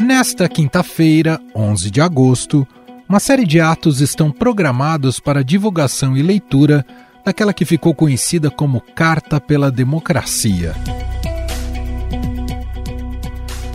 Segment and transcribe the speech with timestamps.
[0.00, 2.66] Nesta quinta-feira, 11 de agosto,
[3.06, 6.84] uma série de atos estão programados para divulgação e leitura
[7.22, 10.74] daquela que ficou conhecida como Carta pela Democracia.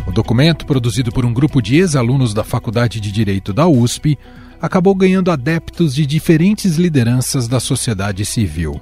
[0.07, 4.17] O documento, produzido por um grupo de ex-alunos da Faculdade de Direito da USP,
[4.59, 8.81] acabou ganhando adeptos de diferentes lideranças da sociedade civil.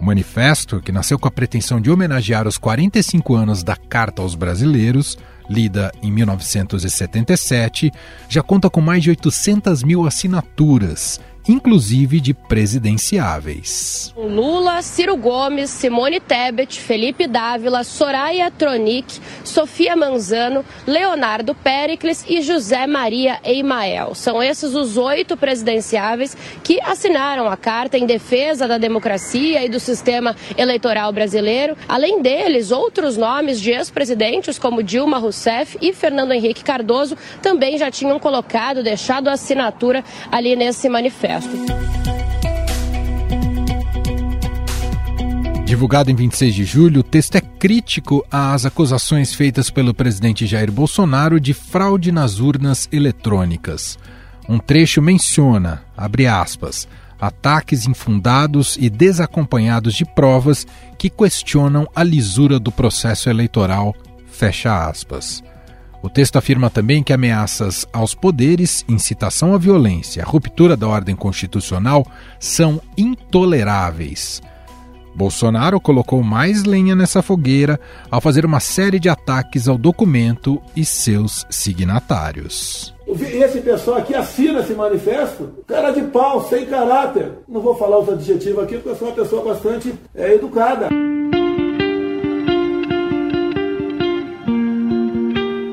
[0.00, 4.34] O manifesto, que nasceu com a pretensão de homenagear os 45 anos da Carta aos
[4.34, 5.18] Brasileiros,
[5.50, 7.90] lida em 1977,
[8.28, 14.12] já conta com mais de 800 mil assinaturas inclusive de presidenciáveis.
[14.16, 22.86] Lula, Ciro Gomes, Simone Tebet, Felipe Dávila, Soraya Tronic, Sofia Manzano, Leonardo Pericles e José
[22.86, 24.14] Maria Eimael.
[24.14, 29.80] São esses os oito presidenciáveis que assinaram a carta em defesa da democracia e do
[29.80, 31.76] sistema eleitoral brasileiro.
[31.88, 37.90] Além deles, outros nomes de ex-presidentes como Dilma Rousseff e Fernando Henrique Cardoso também já
[37.90, 41.37] tinham colocado, deixado assinatura ali nesse manifesto.
[45.64, 50.72] Divulgado em 26 de julho, o texto é crítico às acusações feitas pelo presidente Jair
[50.72, 53.98] Bolsonaro de fraude nas urnas eletrônicas.
[54.48, 56.88] Um trecho menciona, abre aspas,
[57.20, 63.94] ataques infundados e desacompanhados de provas que questionam a lisura do processo eleitoral,
[64.26, 65.42] fecha aspas.
[66.02, 72.06] O texto afirma também que ameaças aos poderes, incitação à violência, ruptura da ordem constitucional
[72.38, 74.40] são intoleráveis.
[75.18, 80.84] Bolsonaro colocou mais lenha nessa fogueira ao fazer uma série de ataques ao documento e
[80.84, 82.94] seus signatários.
[83.08, 87.32] Esse pessoal aqui assina esse manifesto, cara de pau, sem caráter.
[87.48, 90.88] Não vou falar os adjetivos aqui porque eu sou uma pessoa bastante é, educada.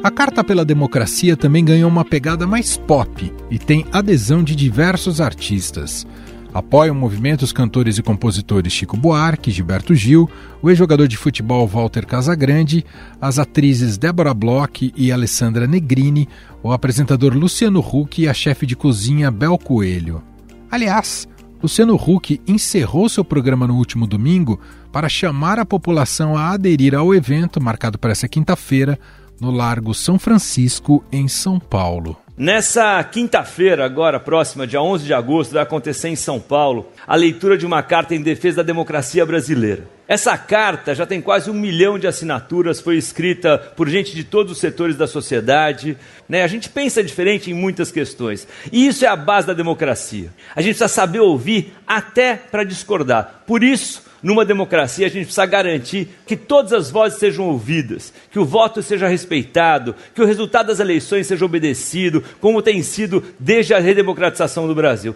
[0.05, 5.19] A Carta pela Democracia também ganhou uma pegada mais pop e tem adesão de diversos
[5.19, 6.05] artistas.
[6.53, 10.29] Apoiam o movimento os cantores e compositores Chico Buarque, Gilberto Gil,
[10.61, 12.85] o ex-jogador de futebol Walter Casagrande,
[13.19, 16.29] as atrizes Débora Bloch e Alessandra Negrini,
[16.61, 20.21] o apresentador Luciano Huck e a chefe de cozinha Bel Coelho.
[20.69, 21.27] Aliás,
[21.63, 24.59] Luciano Huck encerrou seu programa no último domingo
[24.91, 28.99] para chamar a população a aderir ao evento marcado para essa quinta-feira
[29.39, 32.17] no Largo São Francisco, em São Paulo.
[32.37, 37.57] Nessa quinta-feira, agora próxima, dia 11 de agosto, vai acontecer em São Paulo a leitura
[37.57, 39.87] de uma carta em defesa da democracia brasileira.
[40.05, 44.51] Essa carta já tem quase um milhão de assinaturas, foi escrita por gente de todos
[44.51, 45.97] os setores da sociedade.
[46.27, 46.43] Né?
[46.43, 48.45] A gente pensa diferente em muitas questões.
[48.69, 50.29] E isso é a base da democracia.
[50.53, 53.43] A gente precisa saber ouvir até para discordar.
[53.47, 58.39] Por isso, numa democracia, a gente precisa garantir que todas as vozes sejam ouvidas, que
[58.39, 63.73] o voto seja respeitado, que o resultado das eleições seja obedecido, como tem sido desde
[63.73, 65.13] a redemocratização do Brasil.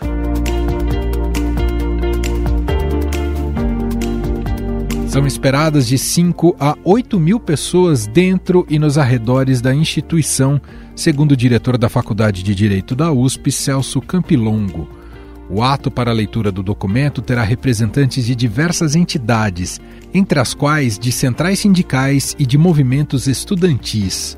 [5.09, 10.61] São esperadas de 5 a 8 mil pessoas dentro e nos arredores da instituição,
[10.95, 14.98] segundo o diretor da Faculdade de Direito da USP, Celso Campilongo.
[15.49, 19.81] O ato para a leitura do documento terá representantes de diversas entidades,
[20.13, 24.37] entre as quais de centrais sindicais e de movimentos estudantis.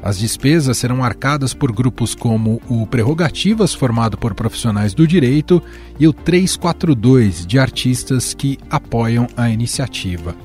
[0.00, 5.60] As despesas serão arcadas por grupos como o Prerrogativas, formado por profissionais do direito,
[5.98, 10.36] e o 342, de artistas que apoiam a iniciativa.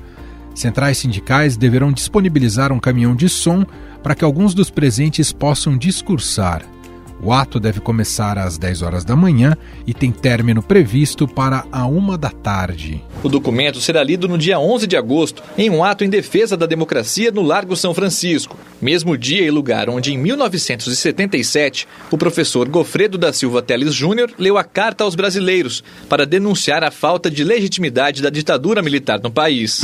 [0.55, 3.63] Centrais sindicais deverão disponibilizar um caminhão de som
[4.01, 6.63] para que alguns dos presentes possam discursar.
[7.21, 11.85] O ato deve começar às 10 horas da manhã e tem término previsto para a
[11.85, 13.03] uma da tarde.
[13.21, 16.65] O documento será lido no dia 11 de agosto, em um ato em defesa da
[16.65, 23.17] democracia no Largo São Francisco, mesmo dia e lugar onde, em 1977, o professor Gofredo
[23.17, 28.21] da Silva Teles Júnior leu a Carta aos Brasileiros para denunciar a falta de legitimidade
[28.21, 29.83] da ditadura militar no país.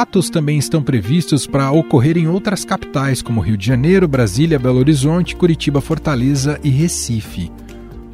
[0.00, 4.78] Atos também estão previstos para ocorrer em outras capitais, como Rio de Janeiro, Brasília, Belo
[4.78, 7.50] Horizonte, Curitiba, Fortaleza e Recife.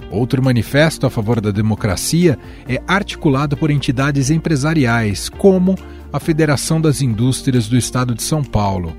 [0.08, 2.38] Outro manifesto a favor da democracia
[2.68, 5.76] é articulado por entidades empresariais, como
[6.12, 8.96] a Federação das Indústrias do Estado de São Paulo.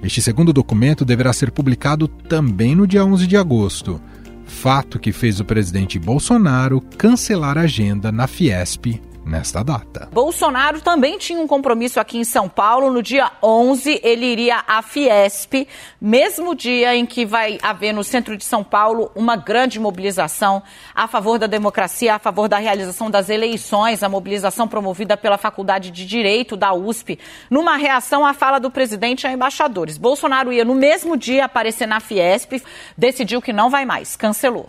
[0.00, 4.00] Este segundo documento deverá ser publicado também no dia 11 de agosto,
[4.46, 10.08] fato que fez o presidente Bolsonaro cancelar a agenda na Fiesp nesta data.
[10.12, 12.90] Bolsonaro também tinha um compromisso aqui em São Paulo.
[12.90, 15.66] No dia 11, ele iria à Fiesp,
[16.00, 20.62] mesmo dia em que vai haver no centro de São Paulo uma grande mobilização
[20.94, 25.90] a favor da democracia, a favor da realização das eleições, a mobilização promovida pela Faculdade
[25.90, 27.18] de Direito da USP,
[27.48, 29.98] numa reação à fala do presidente a embaixadores.
[29.98, 32.62] Bolsonaro ia no mesmo dia aparecer na Fiesp,
[32.96, 34.66] decidiu que não vai mais, cancelou.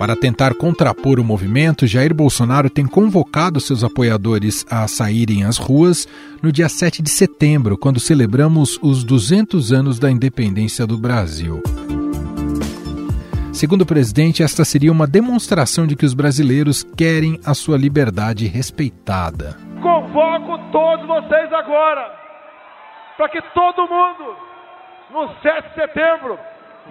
[0.00, 6.08] Para tentar contrapor o movimento, Jair Bolsonaro tem convocado seus apoiadores a saírem às ruas
[6.42, 11.62] no dia 7 de setembro, quando celebramos os 200 anos da independência do Brasil.
[13.52, 18.46] Segundo o presidente, esta seria uma demonstração de que os brasileiros querem a sua liberdade
[18.46, 19.58] respeitada.
[19.82, 22.10] Convoco todos vocês agora
[23.18, 24.34] para que todo mundo,
[25.12, 26.38] no 7 de setembro,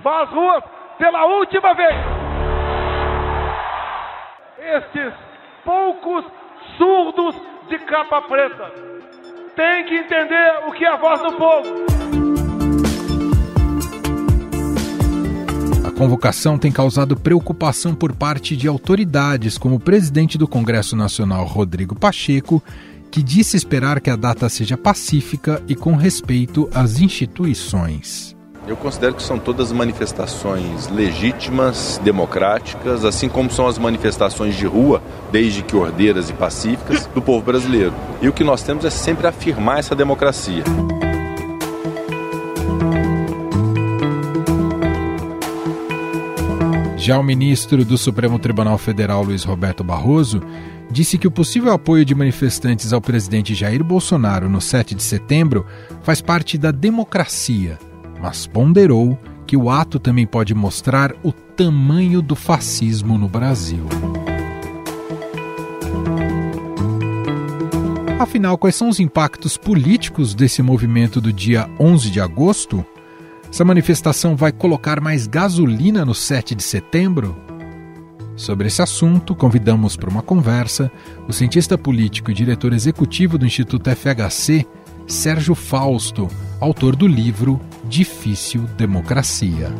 [0.03, 0.63] vá às ruas
[0.99, 2.18] pela última vez
[4.69, 5.13] estes
[5.65, 6.25] poucos
[6.77, 7.35] surdos
[7.69, 8.71] de capa preta.
[9.55, 11.85] Tem que entender o que é a voz do povo.
[15.85, 21.45] A convocação tem causado preocupação por parte de autoridades, como o presidente do Congresso Nacional,
[21.45, 22.63] Rodrigo Pacheco,
[23.11, 28.38] que disse esperar que a data seja pacífica e com respeito às instituições.
[28.69, 35.01] Eu considero que são todas manifestações legítimas, democráticas, assim como são as manifestações de rua,
[35.31, 37.95] desde que ordeiras e pacíficas, do povo brasileiro.
[38.21, 40.63] E o que nós temos é sempre afirmar essa democracia.
[46.95, 50.43] Já o ministro do Supremo Tribunal Federal, Luiz Roberto Barroso,
[50.91, 55.65] disse que o possível apoio de manifestantes ao presidente Jair Bolsonaro no 7 de setembro
[56.03, 57.79] faz parte da democracia
[58.21, 63.85] mas ponderou que o ato também pode mostrar o tamanho do fascismo no Brasil.
[68.19, 72.85] Afinal, quais são os impactos políticos desse movimento do dia 11 de agosto?
[73.49, 77.35] Essa manifestação vai colocar mais gasolina no 7 de setembro?
[78.35, 80.91] Sobre esse assunto, convidamos para uma conversa
[81.27, 84.65] o cientista político e diretor executivo do Instituto FHC,
[85.07, 86.27] Sérgio Fausto,
[86.59, 87.59] autor do livro
[87.89, 89.73] Difícil Democracia.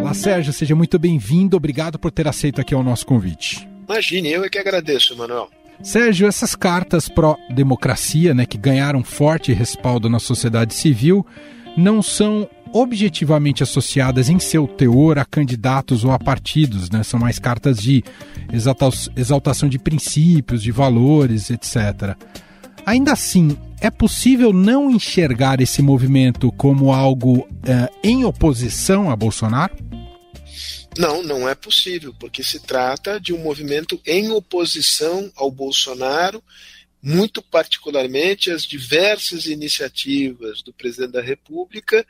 [0.00, 1.56] Olá, Sérgio, seja muito bem-vindo.
[1.56, 3.68] Obrigado por ter aceito aqui o nosso convite.
[3.88, 5.48] Imagine, eu é que agradeço, Manuel.
[5.80, 11.24] Sérgio, essas cartas pró-democracia, né, que ganharam forte respaldo na sociedade civil,
[11.76, 17.04] não são objetivamente associadas em seu teor a candidatos ou a partidos, né?
[17.04, 18.02] São mais cartas de
[19.14, 22.16] exaltação de princípios, de valores, etc.
[22.86, 29.74] Ainda assim, é possível não enxergar esse movimento como algo eh, em oposição a Bolsonaro?
[30.98, 36.42] Não, não é possível, porque se trata de um movimento em oposição ao Bolsonaro,
[37.02, 42.06] muito particularmente às diversas iniciativas do presidente da República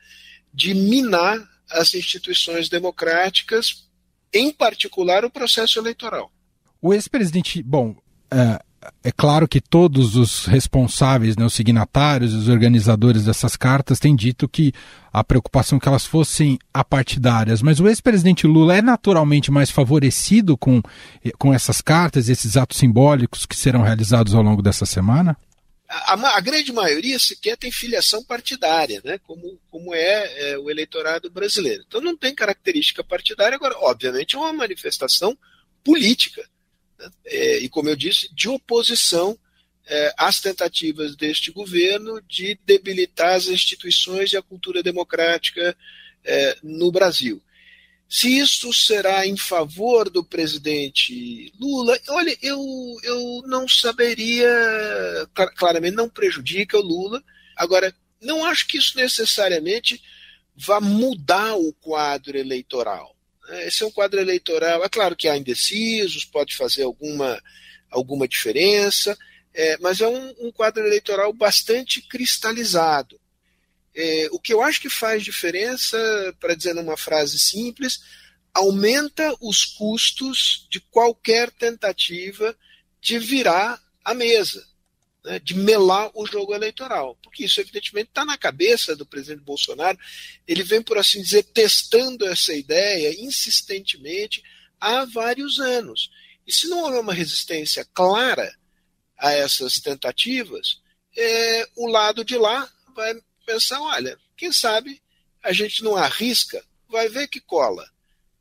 [0.53, 1.39] de minar
[1.71, 3.89] as instituições democráticas,
[4.33, 6.31] em particular o processo eleitoral.
[6.83, 7.97] O ex-presidente, bom,
[8.31, 8.61] é,
[9.03, 14.49] é, claro que todos os responsáveis, né, os signatários, os organizadores dessas cartas têm dito
[14.49, 14.73] que
[15.13, 20.57] a preocupação é que elas fossem apartidárias, mas o ex-presidente Lula é naturalmente mais favorecido
[20.57, 20.83] com,
[21.39, 25.37] com essas cartas, esses atos simbólicos que serão realizados ao longo dessa semana?
[25.89, 31.31] a, a, grande maioria sequer tem filiação partidária, né, como, como é, é, o eleitorado
[31.31, 31.85] brasileiro.
[31.87, 35.37] Então não tem característica partidária, agora, obviamente, é uma manifestação
[35.85, 36.45] política.
[37.25, 39.39] É, e, como eu disse, de oposição
[39.87, 45.77] é, às tentativas deste governo de debilitar as instituições e a cultura democrática
[46.25, 47.43] é, no Brasil.
[48.09, 52.61] Se isso será em favor do presidente Lula, olha, eu,
[53.03, 54.49] eu não saberia,
[55.57, 57.23] claramente não prejudica o Lula.
[57.57, 60.01] Agora, não acho que isso necessariamente
[60.55, 63.17] vá mudar o quadro eleitoral.
[63.49, 63.67] Né?
[63.67, 67.41] Esse é um quadro eleitoral, é claro que há indecisos, pode fazer alguma,
[67.91, 69.17] alguma diferença,
[69.53, 73.21] é, mas é um, um quadro eleitoral bastante cristalizado.
[73.95, 75.97] É, o que eu acho que faz diferença,
[76.41, 78.01] para dizer numa frase simples,
[78.53, 82.57] aumenta os custos de qualquer tentativa
[83.01, 84.67] de virar a mesa,
[85.25, 87.17] né, de melar o jogo eleitoral.
[87.23, 89.99] Porque isso, evidentemente, está na cabeça do presidente Bolsonaro.
[90.47, 94.43] Ele vem, por assim dizer, testando essa ideia insistentemente
[94.81, 96.11] há vários anos.
[96.47, 98.55] E se não houver uma resistência clara
[99.19, 100.81] a essas tentativas,
[101.17, 103.15] é, o lado de lá vai
[103.47, 105.01] pensar, olha, quem sabe
[105.43, 107.89] a gente não arrisca, vai ver que cola.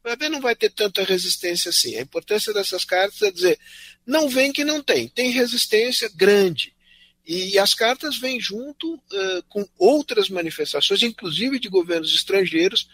[0.04, 1.96] Vai não vai ter tanta resistência assim.
[1.96, 3.60] A importância dessas cartas é dizer,
[4.06, 6.74] não vem que não tem, tem resistência grande.
[7.26, 12.90] E, as cartas vêm junto uh, com outras manifestações, inclusive de governos estrangeiros,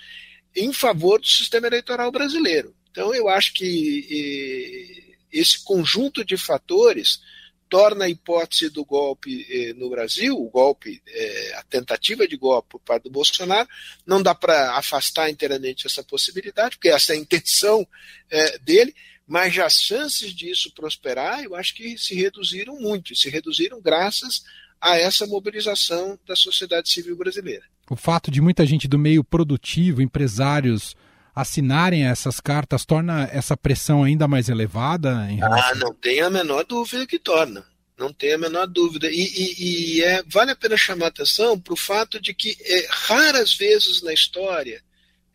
[0.56, 2.76] em favor do sistema eleitoral brasileiro.
[2.92, 7.22] Então, eu acho que esse conjunto de fatores
[7.70, 12.70] torna a hipótese do golpe eh, no Brasil, o golpe, eh, a tentativa de golpe
[12.70, 13.70] por parte do Bolsonaro,
[14.06, 17.88] não dá para afastar inteiramente essa possibilidade, porque essa é a intenção
[18.32, 18.94] eh, dele,
[19.28, 24.44] mas as chances disso prosperar, eu acho que se reduziram muito, se reduziram graças
[24.82, 27.64] a essa mobilização da sociedade civil brasileira.
[27.90, 30.96] O fato de muita gente do meio produtivo, empresários,
[31.42, 35.28] assinarem essas cartas torna essa pressão ainda mais elevada?
[35.30, 35.72] Em relação...
[35.72, 37.66] Ah, não tem a menor dúvida que torna.
[37.98, 39.10] Não tem a menor dúvida.
[39.12, 42.88] E, e, e é, vale a pena chamar atenção para o fato de que é,
[42.90, 44.82] raras vezes na história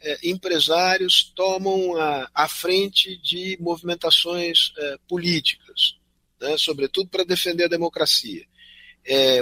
[0.01, 5.97] é, empresários tomam a, a, frente de movimentações é, políticas,
[6.41, 8.45] né, sobretudo para defender a democracia.
[9.07, 9.41] É,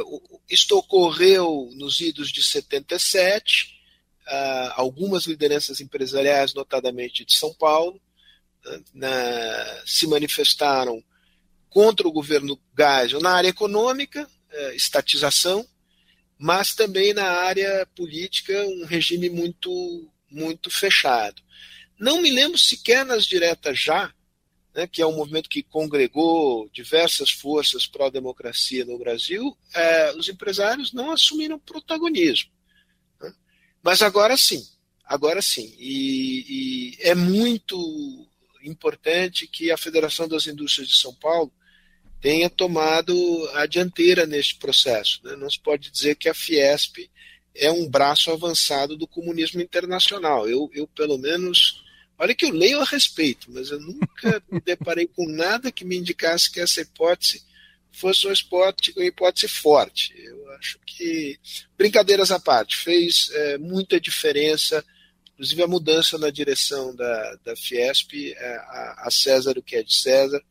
[0.48, 3.81] isto ocorreu nos idos de 77,
[4.26, 8.00] ah, algumas lideranças empresariais, notadamente de São Paulo,
[8.94, 11.02] na, se manifestaram
[11.68, 15.66] contra o governo Geisel na área econômica, eh, estatização,
[16.38, 21.40] mas também na área política, um regime muito, muito fechado.
[21.98, 24.12] Não me lembro sequer nas diretas já,
[24.74, 30.92] né, que é um movimento que congregou diversas forças pró-democracia no Brasil, eh, os empresários
[30.92, 32.50] não assumiram protagonismo.
[33.82, 34.64] Mas agora sim,
[35.04, 35.74] agora sim.
[35.78, 37.76] E, e, é muito
[38.62, 41.52] importante que a Federação das Indústrias de São Paulo
[42.20, 43.12] tenha tomado
[43.54, 45.20] a dianteira neste processo.
[45.24, 45.34] Né?
[45.34, 47.10] Não se pode dizer que a Fiesp
[47.54, 50.48] é um braço avançado do comunismo internacional.
[50.48, 51.82] Eu, eu pelo menos.
[52.16, 55.96] Olha que eu leio a respeito, mas eu nunca me deparei com nada que me
[55.96, 57.42] indicasse que essa hipótese
[57.92, 60.14] fosse uma hipótese, uma hipótese forte.
[60.16, 61.38] Eu acho que,
[61.76, 64.84] brincadeiras à parte, fez é, muita diferença,
[65.34, 69.82] inclusive a mudança na direção da, da Fiesp, é, a, a, César o que é
[69.82, 70.42] de César.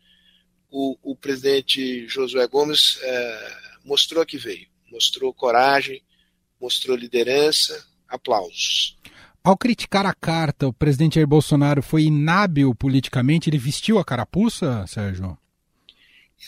[0.70, 6.02] O, o presidente Josué Gomes é, mostrou que veio, mostrou coragem,
[6.60, 8.98] mostrou liderança, aplausos.
[9.44, 13.50] Ao criticar a carta, o presidente Jair Bolsonaro foi inábil politicamente?
[13.50, 15.36] Ele vestiu a carapuça, Sérgio?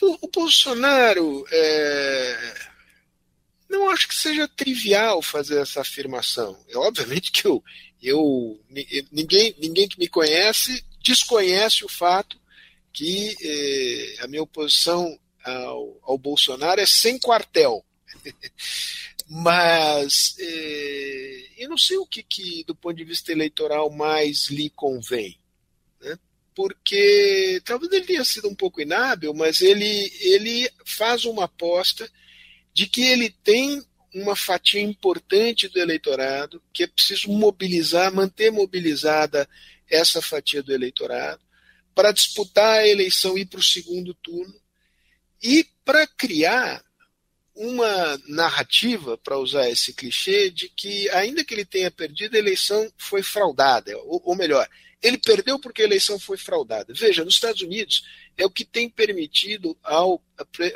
[0.01, 2.55] O, o Bolsonaro, é,
[3.69, 6.57] não acho que seja trivial fazer essa afirmação.
[6.69, 7.63] É obviamente que eu,
[8.01, 8.59] eu
[9.11, 12.39] ninguém, ninguém que me conhece desconhece o fato
[12.93, 17.83] que eh, a minha oposição ao, ao, Bolsonaro é sem quartel.
[19.27, 24.69] Mas eh, eu não sei o que, que, do ponto de vista eleitoral, mais lhe
[24.69, 25.39] convém
[26.55, 32.09] porque talvez ele tenha sido um pouco inábil, mas ele, ele faz uma aposta
[32.73, 33.83] de que ele tem
[34.13, 39.49] uma fatia importante do eleitorado, que é preciso mobilizar, manter mobilizada
[39.89, 41.41] essa fatia do eleitorado,
[41.95, 44.53] para disputar a eleição e ir para o segundo turno,
[45.41, 46.83] e para criar
[47.55, 52.91] uma narrativa, para usar esse clichê, de que, ainda que ele tenha perdido, a eleição
[52.97, 54.67] foi fraudada, ou, ou melhor,
[55.03, 56.93] ele perdeu porque a eleição foi fraudada.
[56.93, 58.05] Veja, nos Estados Unidos
[58.37, 60.23] é o que tem permitido ao,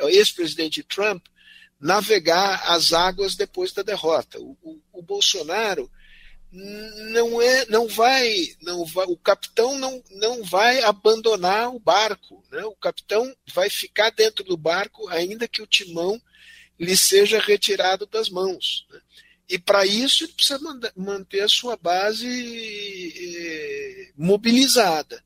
[0.09, 1.25] ex-presidente Trump
[1.79, 4.39] navegar as águas depois da derrota.
[4.39, 5.89] O, o, o, Bolsonaro
[6.51, 12.63] não é, não vai, não vai, o capitão não, não vai abandonar o barco, né?
[12.65, 16.21] O capitão vai ficar dentro do barco ainda que o timão
[16.79, 18.85] lhe seja retirado das mãos.
[18.89, 18.99] Né?
[19.49, 20.59] E para isso ele precisa
[20.95, 25.23] manter a sua base eh, mobilizada.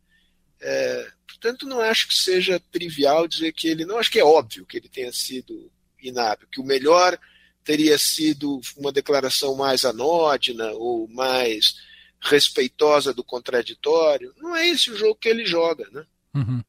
[0.59, 3.83] É, portanto, não acho que seja trivial dizer que ele.
[3.85, 7.17] Não acho que é óbvio que ele tenha sido inábil, que o melhor
[7.63, 11.75] teria sido uma declaração mais anódina ou mais
[12.19, 14.33] respeitosa do contraditório.
[14.37, 15.87] Não é esse o jogo que ele joga.
[15.91, 16.05] Né?
[16.35, 16.63] Uhum.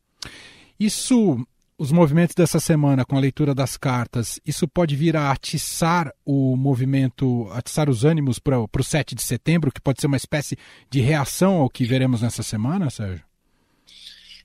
[0.80, 1.46] Isso
[1.82, 6.54] os movimentos dessa semana com a leitura das cartas, isso pode vir a atiçar o
[6.56, 10.56] movimento, atiçar os ânimos para o 7 de setembro, que pode ser uma espécie
[10.88, 13.24] de reação ao que veremos nessa semana, Sérgio?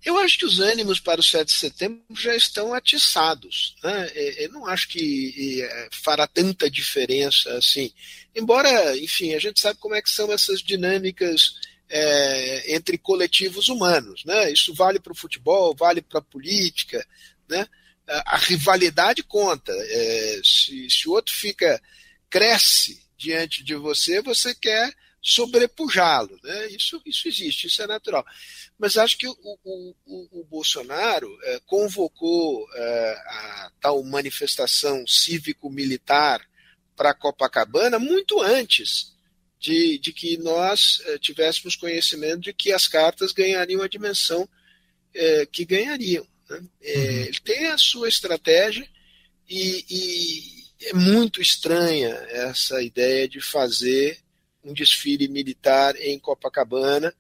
[0.04, 3.76] Eu acho que os ânimos para o 7 de setembro já estão atiçados.
[3.84, 4.12] Né?
[4.16, 7.92] É, eu não acho que é, fará tanta diferença assim.
[8.36, 11.54] Embora, enfim, a gente sabe como é que são essas dinâmicas
[11.90, 14.24] é, entre coletivos humanos.
[14.26, 14.52] Né?
[14.52, 17.06] Isso vale para o futebol, vale para a política.
[17.48, 17.68] Né?
[18.08, 19.72] A, rivalidade conta.
[19.72, 21.82] É, se, se o outro fica
[22.30, 26.40] cresce diante de você, você quer sobrepujá-lo.
[26.44, 26.68] Né?
[26.68, 28.26] Isso, isso existe, isso é natural.
[28.78, 36.48] Mas acho que o, o, o, o Bolsonaro é, convocou é, a tal manifestação cívico-militar
[36.96, 39.17] para Copacabana muito antes
[39.60, 44.48] de, de que nós é, tivéssemos conhecimento de que as cartas ganhariam a dimensão
[45.14, 46.26] é, que ganhariam.
[46.50, 46.64] Né?
[46.82, 47.22] É, uhum.
[47.24, 48.88] Ele tem a sua estratégia
[49.50, 54.20] e, e é muito estranha essa ideia de fazer
[54.64, 57.14] um desfile militar em Copacabana,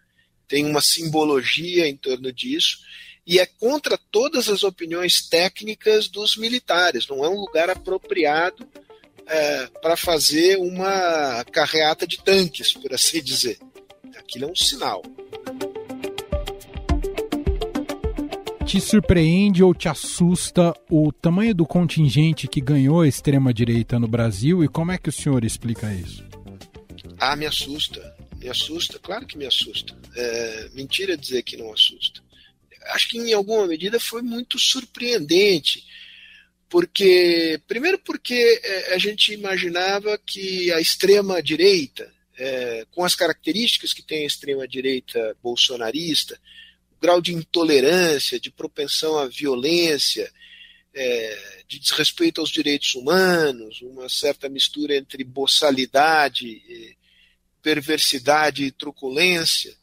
[0.48, 2.80] tem uma simbologia em torno disso,
[3.26, 8.68] e é contra todas as opiniões técnicas dos militares, não é um lugar apropriado
[9.28, 13.58] é, para fazer uma carreata de tanques, por assim dizer.
[14.18, 15.04] Aquilo é um sinal.
[18.66, 24.64] Te surpreende ou te assusta o tamanho do contingente que ganhou a extrema-direita no Brasil
[24.64, 26.26] e como é que o senhor explica isso?
[27.18, 28.16] Ah, me assusta.
[28.38, 29.96] Me assusta, claro que me assusta.
[30.16, 32.22] É, mentira dizer que não assusta.
[32.88, 35.84] Acho que em alguma medida foi muito surpreendente,
[36.70, 43.94] porque primeiro porque é, a gente imaginava que a extrema direita, é, com as características
[43.94, 46.40] que tem a extrema direita bolsonarista,
[46.92, 50.32] o grau de intolerância, de propensão à violência,
[50.94, 56.62] é, de desrespeito aos direitos humanos, uma certa mistura entre boçalidade
[57.68, 59.76] perversidade e truculência.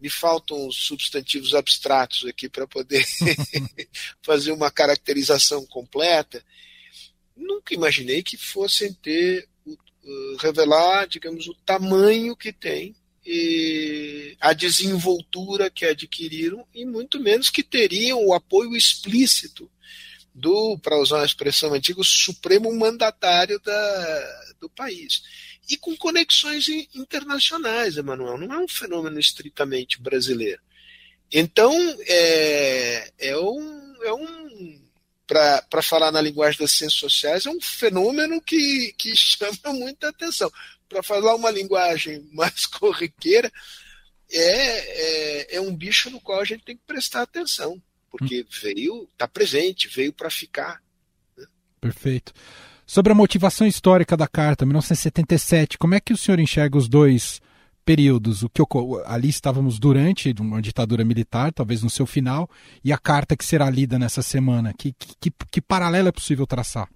[0.00, 3.04] Me faltam os substantivos abstratos aqui para poder
[4.22, 6.44] fazer uma caracterização completa.
[7.36, 12.94] Nunca imaginei que fossem ter, uh, revelar, digamos, o tamanho que tem
[13.26, 19.70] e a desenvoltura que adquiriram e muito menos que teriam o apoio explícito
[20.34, 25.22] do, para usar uma expressão antiga, o supremo mandatário da, do país
[25.68, 28.38] e com conexões internacionais, Emanuel.
[28.38, 30.60] Não é um fenômeno estritamente brasileiro.
[31.32, 31.72] Então,
[32.06, 34.84] é, é um, é um
[35.26, 40.50] para falar na linguagem das ciências sociais, é um fenômeno que, que chama muita atenção.
[40.88, 43.50] Para falar uma linguagem mais corriqueira,
[44.30, 48.46] é, é, é, um bicho no qual a gente tem que prestar atenção, porque hum.
[48.62, 50.82] veio, está presente, veio para ficar.
[51.36, 51.46] Né?
[51.80, 52.32] Perfeito.
[52.86, 57.40] Sobre a motivação histórica da carta, 1977, como é que o senhor enxerga os dois
[57.82, 58.42] períodos?
[58.42, 58.60] O que
[59.06, 62.48] ali estávamos durante uma ditadura militar, talvez no seu final,
[62.84, 64.74] e a carta que será lida nessa semana.
[64.76, 66.88] Que, que, que paralelo é possível traçar?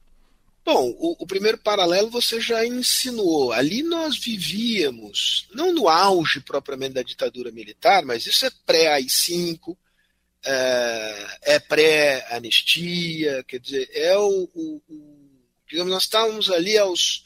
[0.62, 3.52] Bom, o, o, primeiro paralelo você já insinuou.
[3.52, 9.74] Ali nós vivíamos, não no auge propriamente da ditadura militar, mas isso é pré-AI-5,
[10.44, 14.82] é, é pré-anistia, quer dizer, é o, o,
[15.68, 17.24] Digamos, nós estávamos ali aos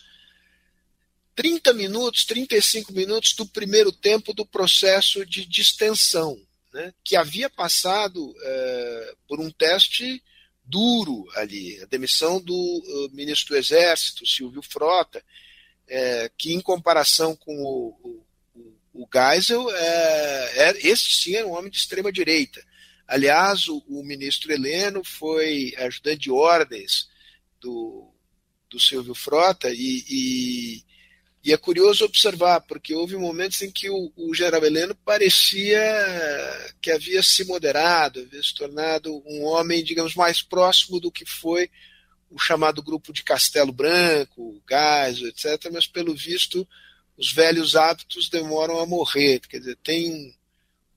[1.35, 6.41] 30 minutos, 35 minutos do primeiro tempo do processo de distensão,
[6.73, 10.23] né, que havia passado é, por um teste
[10.65, 15.23] duro ali, a demissão do uh, ministro do Exército, Silvio Frota,
[15.89, 18.25] é, que em comparação com o,
[18.55, 22.65] o, o Geisel, é, é, esse sim era um homem de extrema direita.
[23.07, 27.09] Aliás, o, o ministro Heleno foi ajudante de ordens
[27.61, 28.12] do
[28.73, 30.83] do Silvio Frota e, e,
[31.45, 35.81] e, é curioso observar, porque houve momentos em que o, o general Heleno parecia
[36.81, 41.71] que havia se moderado, havia se tornado um homem, digamos, mais próximo do que foi
[42.31, 46.67] o chamado grupo de Castelo Branco, Gás, etc., mas pelo visto
[47.17, 50.35] os velhos hábitos demoram a morrer, quer dizer, tem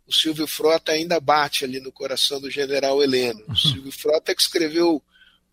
[0.07, 3.43] o Silvio Frota ainda bate ali no coração do general Heleno.
[3.49, 5.01] O Silvio Frota que escreveu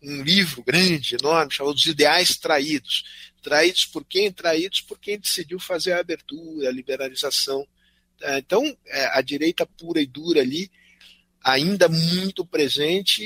[0.03, 3.03] um livro grande, enorme, chamado Os Ideais Traídos.
[3.41, 4.31] Traídos por quem?
[4.31, 7.65] Traídos por quem decidiu fazer a abertura, a liberalização.
[8.21, 10.69] É, então, é, a direita pura e dura ali,
[11.43, 13.21] ainda muito presente,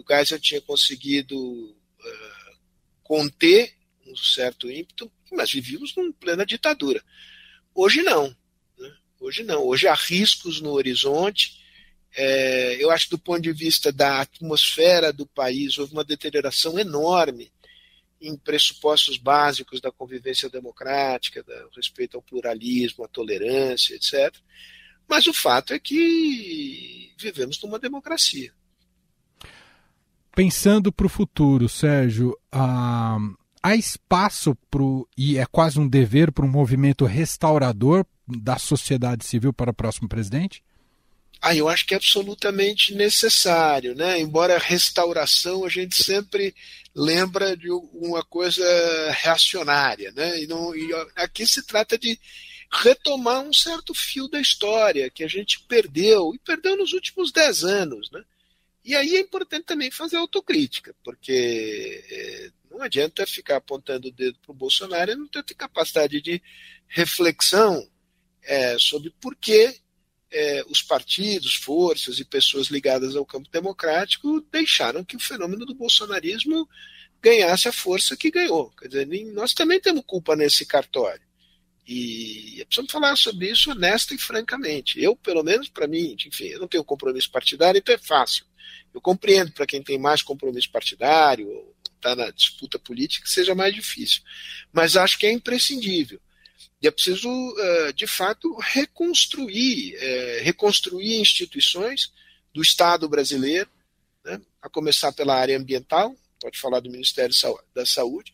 [0.00, 2.56] o Geisel tinha conseguido uh,
[3.02, 3.74] conter
[4.06, 7.02] um certo ímpeto, mas vivíamos numa plena ditadura.
[7.74, 8.28] Hoje não.
[8.78, 8.96] Né?
[9.18, 9.64] Hoje não.
[9.64, 11.59] Hoje há riscos no horizonte,
[12.16, 16.78] é, eu acho que do ponto de vista da atmosfera do país, houve uma deterioração
[16.78, 17.52] enorme
[18.20, 24.36] em pressupostos básicos da convivência democrática, do respeito ao pluralismo, à tolerância, etc.
[25.08, 28.52] Mas o fato é que vivemos numa democracia.
[30.34, 33.18] Pensando para o futuro, Sérgio, há,
[33.62, 34.82] há espaço para
[35.16, 40.08] e é quase um dever para um movimento restaurador da sociedade civil para o próximo
[40.08, 40.62] presidente?
[41.40, 44.20] Ah, eu acho que é absolutamente necessário, né?
[44.20, 46.54] Embora a restauração a gente sempre
[46.94, 48.62] lembra de uma coisa
[49.12, 50.42] reacionária, né?
[50.42, 52.18] E, não, e aqui se trata de
[52.70, 57.64] retomar um certo fio da história que a gente perdeu, e perdeu nos últimos dez
[57.64, 58.10] anos.
[58.10, 58.22] Né?
[58.84, 64.38] E aí é importante também fazer autocrítica, porque é, não adianta ficar apontando o dedo
[64.40, 66.40] para o Bolsonaro e não ter capacidade de
[66.86, 67.88] reflexão
[68.42, 69.80] é, sobre por que
[70.32, 75.74] é, os partidos, forças e pessoas ligadas ao campo democrático deixaram que o fenômeno do
[75.74, 76.68] bolsonarismo
[77.20, 78.70] ganhasse a força que ganhou.
[78.70, 81.22] Quer dizer, nós também temos culpa nesse cartório.
[81.86, 85.02] E precisamos falar sobre isso honesta e francamente.
[85.02, 88.44] Eu, pelo menos para mim, enfim, eu não tenho compromisso partidário, então é fácil.
[88.94, 91.48] Eu compreendo para quem tem mais compromisso partidário,
[91.96, 94.22] está na disputa política, que seja mais difícil.
[94.72, 96.20] Mas acho que é imprescindível.
[96.82, 102.10] E é preciso, eh, de fato, reconstruir, eh, reconstruir instituições
[102.54, 103.68] do Estado brasileiro,
[104.24, 107.34] né, a começar pela área ambiental, pode falar do Ministério
[107.74, 108.32] da Saúde,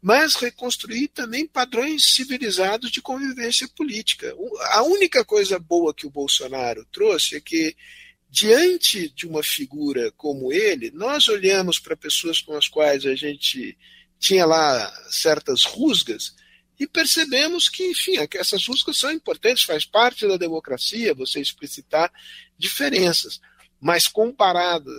[0.00, 4.34] mas reconstruir também padrões civilizados de convivência política.
[4.72, 7.76] A única coisa boa que o Bolsonaro trouxe é que,
[8.30, 13.76] diante de uma figura como ele, nós olhamos para pessoas com as quais a gente
[14.18, 16.34] tinha lá certas rusgas
[16.80, 22.10] e percebemos que, enfim, essas rusgas são importantes, faz parte da democracia você explicitar
[22.56, 23.38] diferenças,
[23.78, 24.94] mas comparadas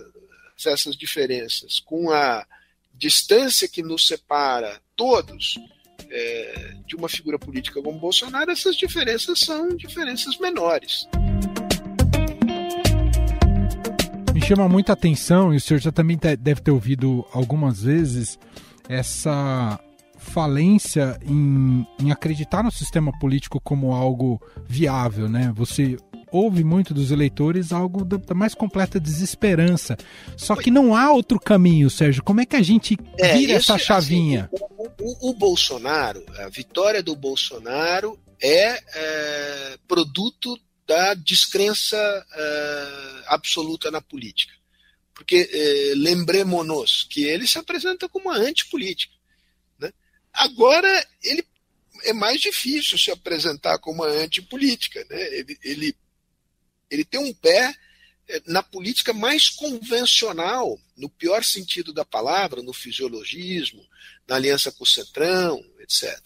[0.63, 2.45] essas diferenças com a
[2.93, 5.55] distância que nos separa todos
[6.07, 11.07] é, de uma figura política como Bolsonaro, essas diferenças são diferenças menores.
[14.35, 18.37] Me chama muita atenção, e o senhor já também deve ter ouvido algumas vezes,
[18.87, 19.79] essa
[20.21, 25.51] falência em, em acreditar no sistema político como algo viável, né?
[25.55, 25.97] Você
[26.31, 29.97] ouve muito dos eleitores algo da, da, mais completa desesperança.
[30.37, 32.23] Só que não há outro caminho, Sérgio.
[32.23, 34.49] Como é que a gente é, vira essa assim, chavinha?
[34.53, 40.57] Assim, o, o, o, Bolsonaro, a vitória do Bolsonaro é, é produto
[40.87, 41.97] da descrença
[42.33, 44.53] é, absoluta na política.
[45.13, 49.13] Porque é, lembremos-nos que ele se apresenta como uma antipolítica.
[50.33, 51.45] Agora, ele
[52.03, 55.05] é mais difícil se apresentar como antipolítica.
[55.09, 55.21] Né?
[55.37, 55.95] Ele, ele
[56.91, 57.73] ele tem um pé
[58.27, 63.81] eh, na política mais convencional, no pior sentido da palavra, no fisiologismo,
[64.27, 66.21] na aliança com o Centrão, etc.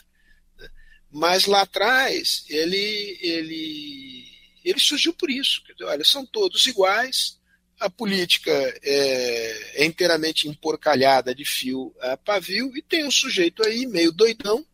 [0.58, 0.70] Né?
[1.12, 4.28] Mas lá atrás, ele, ele,
[4.66, 5.62] ele surgiu por isso.
[5.72, 7.40] Dizer, olha, são todos iguais,
[7.80, 13.86] a política é, é, inteiramente emporcalhada de fio a pavio, e tem um sujeito aí
[13.86, 14.66] meio doidão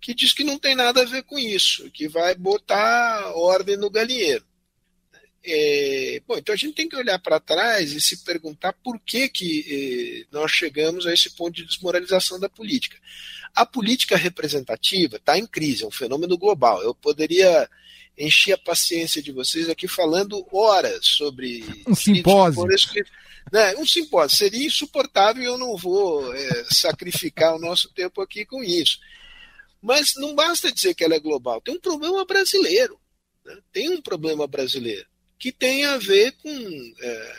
[0.00, 3.90] que diz que não tem nada a ver com isso, que vai botar ordem no
[3.90, 4.44] galinheiro.
[5.42, 9.28] É, bom, então a gente tem que olhar para trás e se perguntar por que,
[9.28, 12.98] que eh, nós chegamos a esse ponto de desmoralização da política.
[13.54, 16.82] A política representativa está em crise, é um fenômeno global.
[16.82, 17.68] Eu poderia
[18.16, 21.64] encher a paciência de vocês aqui falando horas sobre.
[21.86, 22.66] Um simpósio.
[23.52, 24.38] Né, um simpósio.
[24.38, 28.98] Seria insuportável e eu não vou é, sacrificar o nosso tempo aqui com isso.
[29.82, 33.00] Mas não basta dizer que ela é global, tem um problema brasileiro.
[33.44, 33.58] Né?
[33.72, 35.08] Tem um problema brasileiro
[35.40, 37.36] que tem a ver com, é,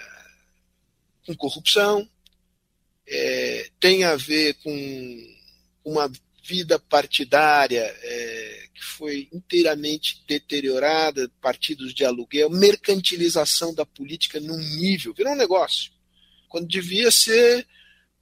[1.28, 2.10] com corrupção,
[3.08, 5.36] é, tem a ver com
[5.86, 6.12] uma
[6.44, 15.14] vida partidária é, que foi inteiramente deteriorada, partidos de aluguel, mercantilização da política num nível,
[15.14, 15.92] virou um negócio,
[16.50, 17.68] quando devia ser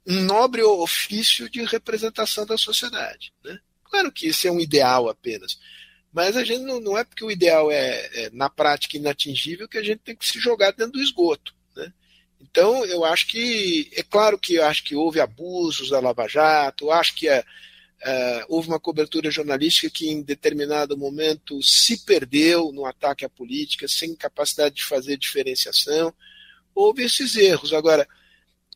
[0.06, 3.32] um nobre ofício de representação da sociedade.
[3.42, 3.58] Né?
[3.84, 5.58] Claro que isso é um ideal apenas,
[6.12, 9.78] mas a gente não, não é porque o ideal é, é, na prática, inatingível que
[9.78, 11.54] a gente tem que se jogar dentro do esgoto.
[11.74, 11.90] Né?
[12.38, 16.90] Então, eu acho que, é claro que eu acho que houve abusos da Lava Jato,
[16.90, 17.42] acho que é,
[18.02, 23.86] é, houve uma cobertura jornalística que em determinado momento se perdeu no ataque à política,
[23.86, 26.14] sem capacidade de fazer diferenciação.
[26.74, 27.74] Houve esses erros.
[27.74, 28.08] Agora,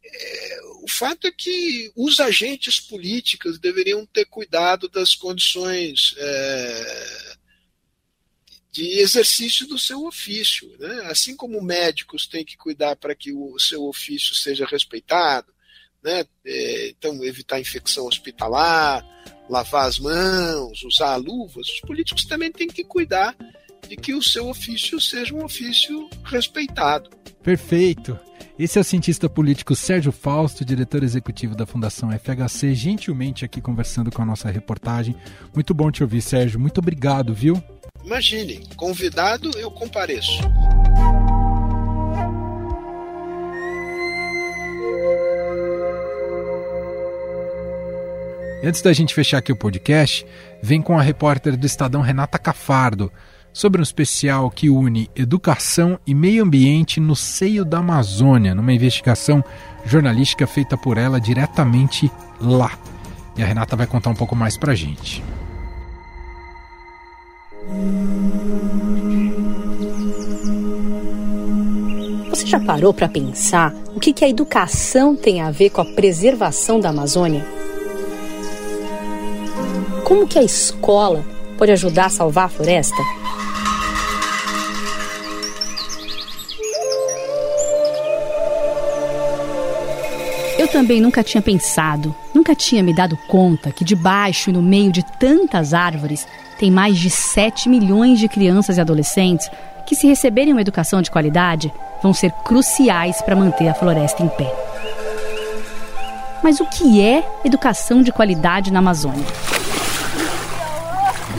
[0.05, 7.37] é, o fato é que os agentes políticos deveriam ter cuidado das condições é,
[8.71, 10.71] de exercício do seu ofício.
[10.79, 11.07] Né?
[11.07, 15.55] Assim como médicos têm que cuidar para que o seu ofício seja respeitado,
[16.03, 16.27] né?
[16.45, 19.14] É, então evitar infecção hospitalar,
[19.49, 23.35] lavar as mãos, usar luvas, os políticos também têm que cuidar
[23.89, 27.11] de que o seu ofício seja um ofício respeitado.
[27.43, 28.19] Perfeito.
[28.59, 34.13] Esse é o cientista político Sérgio Fausto, diretor executivo da Fundação FHC, gentilmente aqui conversando
[34.13, 35.17] com a nossa reportagem.
[35.53, 36.61] Muito bom te ouvir, Sérgio.
[36.61, 37.63] Muito obrigado, viu?
[38.05, 40.41] Imagine, convidado eu compareço.
[48.67, 50.27] Antes da gente fechar aqui o podcast,
[50.63, 53.13] vem com a repórter do Estadão Renata Cafardo
[53.53, 59.45] sobre um especial que une educação e meio ambiente no seio da Amazônia, numa investigação
[59.85, 62.73] jornalística feita por ela diretamente lá.
[63.37, 65.23] E a Renata vai contar um pouco mais pra gente.
[72.31, 75.85] Você já parou para pensar o que, que a educação tem a ver com a
[75.85, 77.64] preservação da Amazônia?
[80.05, 81.25] Como que a escola
[81.57, 83.03] pode ajudar a salvar a floresta?
[90.59, 94.93] Eu também nunca tinha pensado, nunca tinha me dado conta que debaixo e no meio
[94.93, 96.27] de tantas árvores
[96.59, 99.51] tem mais de 7 milhões de crianças e adolescentes
[99.87, 104.29] que, se receberem uma educação de qualidade, vão ser cruciais para manter a floresta em
[104.29, 104.55] pé.
[106.43, 109.25] Mas o que é educação de qualidade na Amazônia?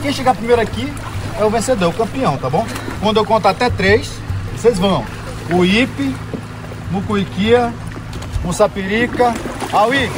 [0.02, 0.92] Quem chegar primeiro aqui
[1.38, 2.66] é o vencedor, o campeão, tá bom?
[3.00, 4.10] Quando eu contar até três,
[4.56, 5.04] vocês vão.
[5.50, 6.14] O Ipe,
[6.90, 7.72] Mucuiquia,
[8.44, 9.34] Mussapirica,
[9.72, 10.10] Aui.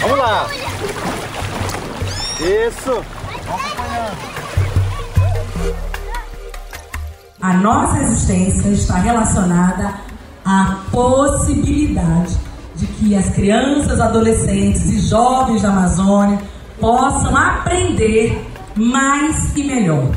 [0.00, 0.46] Vamos lá.
[2.40, 3.04] Isso.
[7.40, 9.94] A nossa existência está relacionada
[10.44, 12.36] à possibilidade
[12.74, 16.38] de que as crianças, adolescentes e jovens da Amazônia
[16.80, 18.40] possam aprender
[18.74, 20.10] mais e melhor.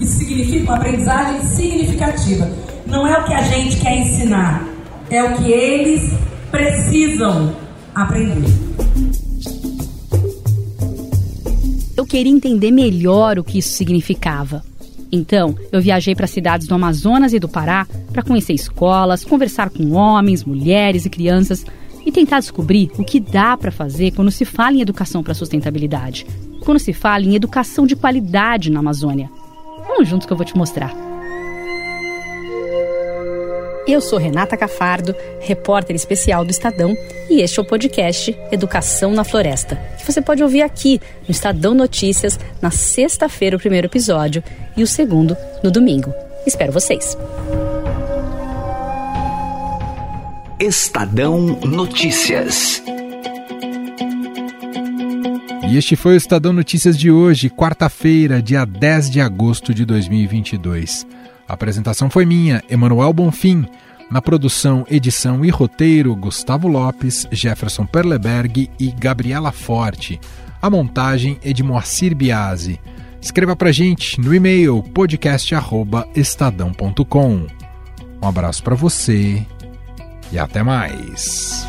[0.00, 2.50] Isso significa uma aprendizagem significativa.
[2.86, 4.66] Não é o que a gente quer ensinar,
[5.10, 6.12] é o que eles
[6.50, 7.54] precisam
[7.94, 8.48] aprender.
[11.96, 14.62] Eu queria entender melhor o que isso significava.
[15.10, 19.92] Então, eu viajei para cidades do Amazonas e do Pará para conhecer escolas, conversar com
[19.92, 21.64] homens, mulheres e crianças
[22.08, 26.26] e tentar descobrir o que dá para fazer quando se fala em educação para sustentabilidade,
[26.60, 29.30] quando se fala em educação de qualidade na Amazônia.
[29.86, 30.90] Vamos juntos que eu vou te mostrar.
[33.86, 36.96] Eu sou Renata Cafardo, repórter especial do Estadão,
[37.28, 41.74] e este é o podcast Educação na Floresta, que você pode ouvir aqui no Estadão
[41.74, 44.42] Notícias na sexta-feira o primeiro episódio
[44.74, 46.12] e o segundo no domingo.
[46.46, 47.18] Espero vocês.
[50.60, 52.82] Estadão Notícias.
[55.68, 61.06] E este foi o Estadão Notícias de hoje, quarta-feira, dia 10 de agosto de 2022.
[61.46, 63.68] A apresentação foi minha, Emanuel Bonfim.
[64.10, 70.18] Na produção, edição e roteiro, Gustavo Lopes, Jefferson Perleberg e Gabriela Forte.
[70.60, 72.80] A montagem é de Moacir Biasi.
[73.22, 77.46] Escreva pra gente no e-mail podcast@estadão.com.
[78.20, 79.46] Um abraço para você
[80.32, 81.66] e até mais.